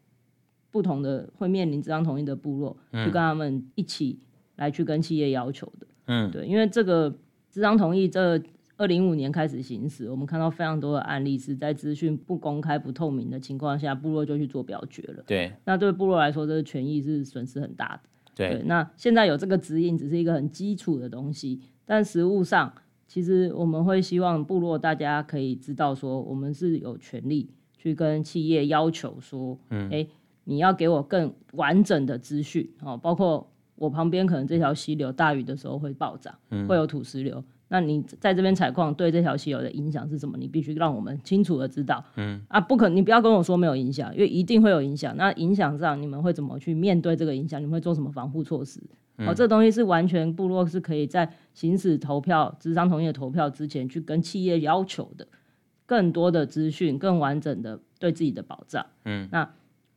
[0.72, 4.20] 不同的会面临咨商同意的部落，去跟他们一起
[4.56, 5.86] 来去跟企业要求的。
[6.08, 7.12] 嗯，对，因为这个
[7.54, 8.42] 咨商同意这。
[8.78, 15.24] 二零一五年开始行使，我们看到非常多的案例是在资讯不公开、不透明的情况下，部落就去做表决了。
[15.28, 18.10] 对，那对部落来说，这个权益是损失很大的。
[18.34, 22.74] 对，对，那现在有这个指引，只是一个很基础的东西，但实物上，
[23.08, 30.10] 其实我们会希望部落大家可以知道，说我们是有权利去跟企业要求说，嗯，哎、欸，
[30.44, 37.44] 你要给我更完整的资讯哦，包括我旁边可能这条溪流大雨的时候会暴涨，嗯，会有土石流。
[37.68, 40.38] 那你在这边采矿对这条溪流的影响是什么？
[40.38, 42.04] 你必须让我们清楚的知道。
[42.18, 45.16] 嗯啊，不可，你不要跟我说没有影响，因为一定会有影响。
[45.16, 47.62] 那影响上你们会怎么去面对这个影响？
[47.62, 48.82] 你们会做什么防护措施？
[49.18, 55.26] 嗯、哦，这个东西是完全部落是可以在行使投票、智商同意的投票之前去跟企业要求的，
[55.86, 58.86] 更多的资讯、更完整的对自己的保障。
[59.06, 59.50] 嗯，那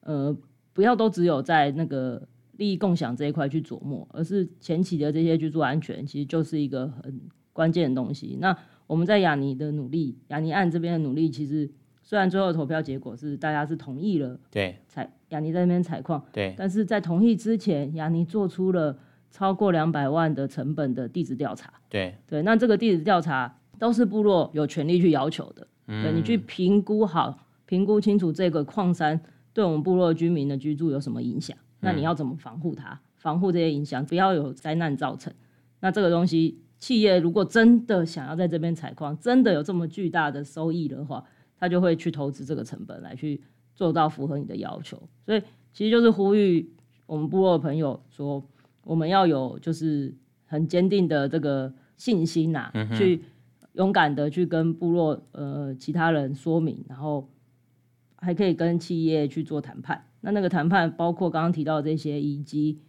[0.04, 0.34] 呃，
[0.72, 7.20] 不要都只有在那个利益共享这一块去琢磨，而是前期的这些居住安全，其实就是一个很。
[7.54, 8.36] 关键的东西。
[8.40, 11.70] 那我们在雅尼的努力，雅尼案这边的努力，其实
[12.02, 18.98] 虽然最后投票结果是大家是同意了，对，采雅尼在那边采矿，对，但是在同意之前，雅尼做出了
[19.30, 29.20] 超过两百万的成本的地质调查，对，对，那这个地质调查都是部落有权利去要求的，嗯，对，你去评估好，评估清楚这个矿山
[29.54, 35.32] 对我们部落居民的居住有什么影响，那你要怎么防护它，防护这些影响，不要有灾难造成，
[35.80, 36.60] 那这个东西。
[36.76, 41.24] 企业如果真的想要在这边采矿，真的有这么巨大的收益的话，
[41.56, 43.40] 他就会去投资这个成本来去
[43.74, 45.00] 做到符合你的要求。
[45.24, 45.40] 所以
[45.72, 46.70] 其实就是呼吁
[47.06, 48.44] 我们部落的朋友说，
[48.82, 50.14] 我们要有就是
[50.44, 53.22] 很坚定的这个信心呐、啊，嗯、去
[53.72, 57.26] 勇敢的去跟部落呃其他人说明，然后
[58.24, 60.06] 还可以跟企业去做谈判。
[60.22, 62.80] 那那个谈判包括刚刚提到的这些，以及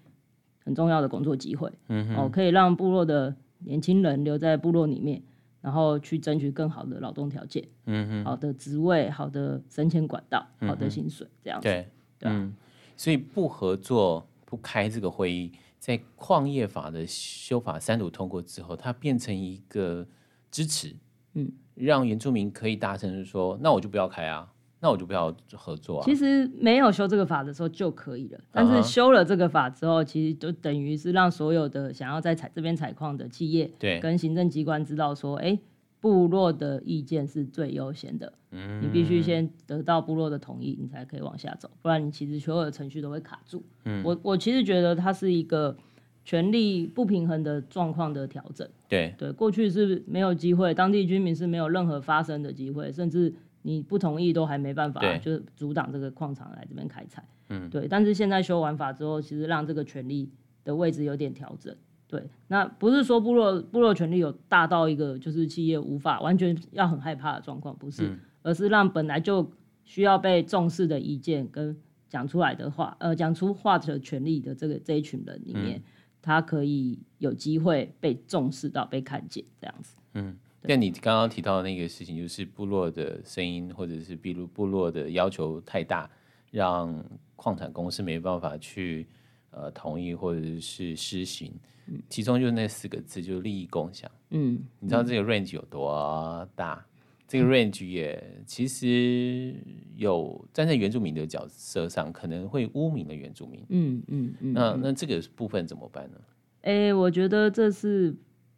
[0.64, 3.36] 很重要的工作机会，嗯、哦，可以让部落的。
[3.60, 5.24] 年轻人留在部落里面，
[5.62, 11.64] 然后去争取更好的劳动条件，嗯哼，好的职位，好的升迁管道，嗯、好的薪水，这样子。
[11.64, 11.88] 对？
[12.20, 12.54] 嗯，
[12.96, 20.06] 所以不合作、不开这个会议，在矿业法的修法三读通过之后，它变成一个
[20.52, 20.94] 支持，
[21.34, 24.52] 嗯，让原住民可以大声说，那我就不要开啊。
[24.86, 26.06] 那我就不要合作啊。
[26.06, 35.58] 其实没有修这个法的时候就可以了，但是修了这个法之后，其实就等于是让所有的想要在采这边采矿的企业，对，跟行政机关知道说，哎，
[36.00, 43.64] 部落的意见是最优先的，嗯，你必须先得到部落的同意，你才可以往下走，不然你其实所有的程序都会卡住。
[43.86, 45.76] 嗯，我我其实觉得它是一个
[46.24, 48.70] 权力不平衡的状况的调整。
[48.88, 53.34] 对对，过去是没有机会，当地居民是没有任何发声的机会，甚至。
[53.68, 57.26] 你不同意都还没办法，就是阻挡这个矿场来这边开采。
[57.50, 57.88] 嗯，对。
[57.88, 60.30] 但是现在修完法之后，其实让这个权利
[60.64, 61.76] 的位置有点调整。
[62.08, 69.52] 对，那不是说部落部落权利有大到一个就是企业无法完全要很害怕的状况，不是，嗯、而是让本来就
[69.84, 71.76] 需要被重视的意见跟
[72.08, 75.84] 讲出来的话，呃，讲出话的权利的这个这一群人里面，嗯、
[76.22, 79.98] 他可以有机会被重视到被看见这样子。
[80.14, 80.38] 嗯。
[80.68, 86.10] 但你刚刚提到的那个事情，就是部落的声音，或者是比如部落的要求太大，
[86.52, 87.04] 让
[87.36, 89.08] 矿产公司没办法去
[89.52, 91.54] 呃同意或者是施行。
[91.88, 94.10] 嗯、其中就是那四个字，就是利益共享。
[94.32, 96.84] 嗯，你知道这个 range 有多大？
[97.28, 99.56] 这个 range 也其实
[99.96, 103.66] 有站在原住民的角色上，可能会污名了原住民。
[103.70, 104.54] 嗯嗯嗯。
[104.54, 106.18] 那那这个部分怎么办呢？
[106.62, 108.16] 哎、欸，我觉得这是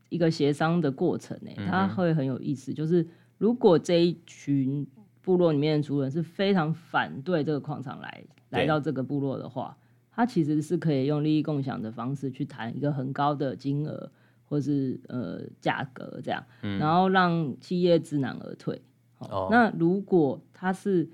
[0.10, 2.74] 一个协商的过程呢、欸，它会很有意思。
[2.74, 4.86] 就是如果这一群
[5.22, 9.78] 部落里面的族人是非常反对这个矿场来来到这个部落的话，
[10.12, 14.12] 他其实是可以用利益共享的方式去谈一个很高的金额。
[14.50, 18.82] 或是呃价格这样，嗯、然后让企业知难而退。
[19.20, 21.10] 哦，那如果他是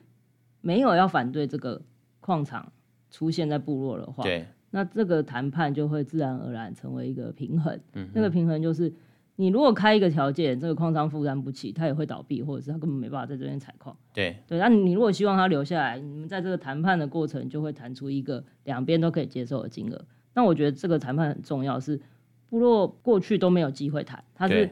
[0.61, 1.81] 没有要反对这个
[2.19, 2.71] 矿场
[3.09, 7.79] 出现在部落的话，对，那这个谈判就会自然而然成为一个平衡。
[7.93, 8.91] 嗯，那个平衡就是，
[9.35, 13.95] 你如果开一个条件，这个矿商负担不起，他也会倒闭，或者是他根本没办法在这边采矿。
[14.13, 20.05] 对，对，那你如果希望他留下来，你们在这个谈判的过程就会谈出一个两边都可以接受的金额。
[20.33, 22.01] 那我觉得这个谈判很重要是。
[22.49, 24.69] 部落过去都没有机会谈，他是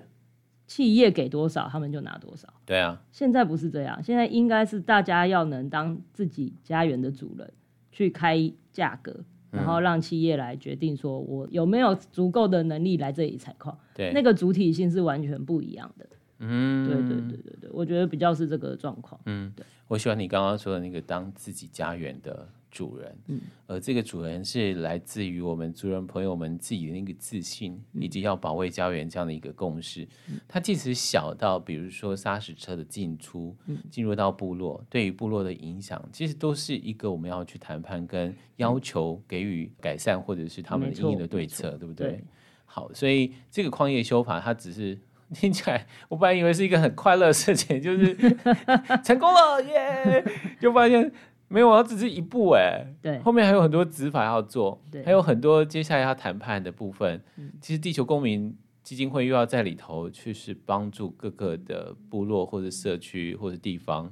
[0.68, 2.47] 企业给多少，他们就拿多少。
[2.64, 7.52] 对啊，现在不是这样，现在应该是大家要能当自己家园的主人，
[7.91, 8.38] 去开
[8.72, 13.78] 价格，然后让企业来决定说我有没有足够的能力来这里采矿。
[13.93, 16.06] 对，那个主体性是完全不一样的。
[16.39, 19.20] 嗯，对对对对对，我觉得比较是这个状况。
[19.26, 22.47] 嗯，对，我喜欢你刚刚说的那个当自己家园的。
[22.72, 30.07] 主人，嗯，而这个主人是来自于我们族人朋友们自己的那个自信，以及要保卫家园这样的一个共识。
[30.47, 33.55] 它即使小到，比如说砂石车的进出，
[33.89, 42.07] 进入到部落，对于部落的影响，其实都是一个我们要去谈判跟要求给予改善，或者是他们的因应的对策，对不对？
[42.11, 42.24] 对。
[42.65, 44.97] 好，所以这个矿业修法，它只是
[45.36, 48.15] 听起来，我本来以为是一个很快乐的事情，就是
[49.03, 50.24] 成功了耶，
[50.59, 51.11] 就发现。
[51.52, 57.22] 没有，啊只是一步哎，对，后面还有很多执法要做，对，还有很多接下来要谈判的部分。
[57.36, 64.12] 嗯，其实地球公民基金会又要在里头去是帮助各个的部落或者社区或者地方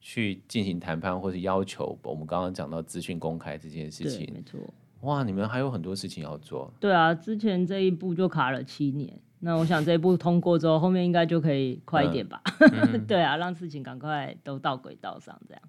[0.00, 4.30] 去进行谈判，或者要求我们刚刚讲到资讯公开这件事情。
[4.34, 4.58] 没错，
[5.02, 6.72] 哇，你们还有很多事情要做。
[6.80, 12.42] 对啊，之前这一步就卡了七年，那我想这一步通过之后，后面应该就可以快一点吧？
[12.72, 15.62] 嗯、 对啊，让事情赶快都到轨道上这样。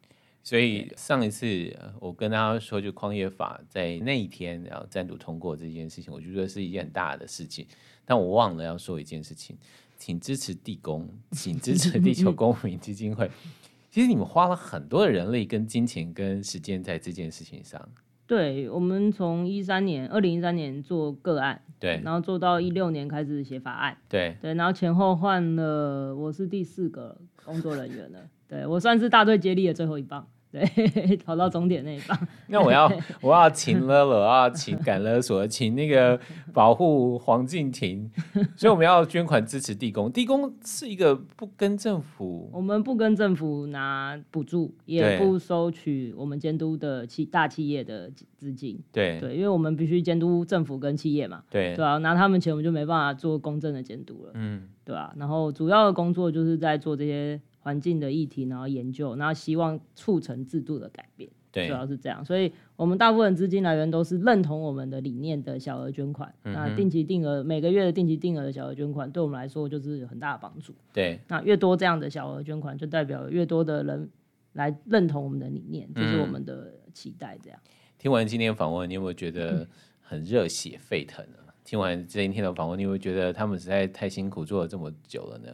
[0.44, 7.66] 所以上一次我跟大家说，就矿业法在那一天然后单独通过这件事情，我就觉得是一件很大的事情。
[8.06, 9.56] 但我忘了要说一件事情，
[9.98, 13.30] 请支持地公， 请支持地球公民基金会。
[13.92, 17.90] 其实你们花了很多的人力、跟金钱、跟时间在这件事情上。
[18.26, 28.30] 对，我们从一三年，二零一三年做个案，对，然后做到一六年开始写法案，对对，然后前后换了，我是第四个工作人员了。
[28.52, 32.28] 对，我算是大队接力的最后一棒，对，跑到终点那一棒。
[32.48, 32.92] 那我要
[33.22, 36.20] 我要请了了啊，请赶勒索，请那个
[36.52, 38.12] 保护黄敬亭，
[38.58, 40.12] 所以我们要捐款支持地公。
[40.12, 48.78] 地公是一个不跟政府，我们不跟政府拿补助，也不收取我们监督的企大企业的资金。
[48.92, 51.42] 对对，因为我们必须监督政府跟企业嘛。
[51.50, 54.32] 对对啊，拿他们钱我们就没办法做公正的监督了。
[54.34, 57.40] 嗯，对啊，然后主要的工作就是在做这些。
[57.62, 62.26] 环境的议题，然后研究，然后希望促成制度的改变，对，主要是这样。
[62.26, 66.34] 所以，我们大部分资金来源都是认同我们的理念的小额捐款。
[66.44, 70.74] 嗯、那定期定额每个月的定期定额的小额捐款，对我们来说就是有很大的帮助。
[70.92, 74.10] 对，那越多这样的小额捐款，就代表越多的人
[74.54, 77.38] 来认同我们的理念，这、就是我们的期待。
[77.44, 77.72] 这样、嗯。
[78.00, 79.68] 听完今天访问，你有没有觉得
[80.02, 81.38] 很热血沸腾呢？
[81.46, 85.50] 嗯、听完这一天的访问，你有没有觉得他们实在太辛苦，做了这么久了呢？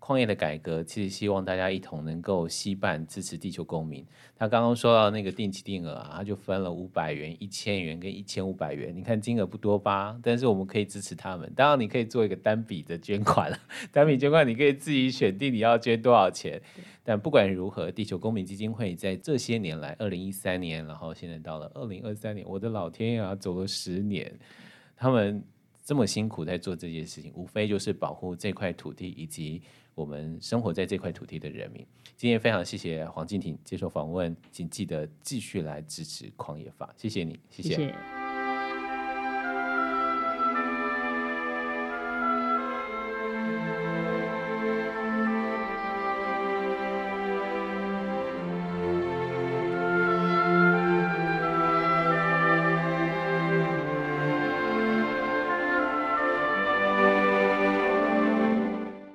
[0.00, 4.04] 矿业的改革，其实希望大家一同能够惜办支持地球公民。
[4.34, 8.96] 他刚刚说到那个定期定额啊，他就分了五百元、一千元跟一千五百元。
[8.96, 10.18] 你看金额不多吧？
[10.22, 11.52] 但是我们可以支持他们。
[11.54, 13.58] 当然，你可以做一个单笔的捐款了。
[13.92, 16.60] 单笔捐款你可以自己选定你要捐多少钱。
[17.04, 24.32] 但不管如何，地球公民基金会在这些年来，二零一三年，然后现在到了二零二三年，我的老天爷，走了十年，
[24.96, 25.44] 他们
[25.84, 29.60] 这么辛苦在做这件事情，无非就是保护这块土地以及。
[29.94, 31.86] 我们生活在这块土地的人民，
[32.16, 38.19] 今天非常谢谢黄敬婷接受访问，请记得继续来支持狂野法，谢谢你，谢谢。